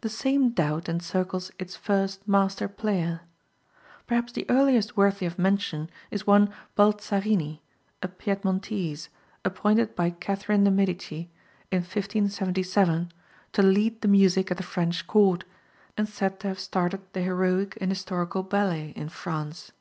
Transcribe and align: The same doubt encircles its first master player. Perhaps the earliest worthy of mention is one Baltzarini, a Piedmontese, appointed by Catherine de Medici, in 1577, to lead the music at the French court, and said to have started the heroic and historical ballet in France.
The 0.00 0.08
same 0.08 0.48
doubt 0.52 0.88
encircles 0.88 1.50
its 1.58 1.76
first 1.76 2.26
master 2.26 2.68
player. 2.68 3.20
Perhaps 4.06 4.32
the 4.32 4.46
earliest 4.48 4.96
worthy 4.96 5.26
of 5.26 5.38
mention 5.38 5.90
is 6.10 6.26
one 6.26 6.54
Baltzarini, 6.74 7.60
a 8.02 8.08
Piedmontese, 8.08 9.10
appointed 9.44 9.94
by 9.94 10.08
Catherine 10.08 10.64
de 10.64 10.70
Medici, 10.70 11.30
in 11.70 11.80
1577, 11.80 13.12
to 13.52 13.62
lead 13.62 14.00
the 14.00 14.08
music 14.08 14.50
at 14.50 14.56
the 14.56 14.62
French 14.62 15.06
court, 15.06 15.44
and 15.98 16.08
said 16.08 16.40
to 16.40 16.48
have 16.48 16.58
started 16.58 17.02
the 17.12 17.20
heroic 17.20 17.76
and 17.78 17.90
historical 17.90 18.42
ballet 18.42 18.94
in 18.96 19.10
France. 19.10 19.72